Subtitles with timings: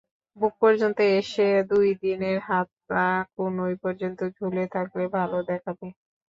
[0.37, 3.05] বুক পর্যন্ত এসে, দুই দিকের হাতা
[3.35, 5.87] কনুই পর্যন্ত ঝুলে থাকলে ভালো দেখাবে।